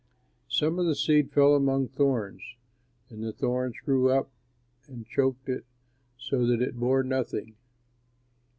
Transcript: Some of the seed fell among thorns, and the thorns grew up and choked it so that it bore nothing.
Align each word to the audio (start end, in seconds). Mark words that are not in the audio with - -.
Some 0.49 0.79
of 0.79 0.87
the 0.87 0.95
seed 0.95 1.31
fell 1.31 1.53
among 1.53 1.87
thorns, 1.89 2.41
and 3.11 3.23
the 3.23 3.31
thorns 3.31 3.75
grew 3.85 4.09
up 4.09 4.31
and 4.87 5.05
choked 5.05 5.47
it 5.47 5.63
so 6.17 6.43
that 6.47 6.59
it 6.59 6.73
bore 6.79 7.03
nothing. 7.03 7.55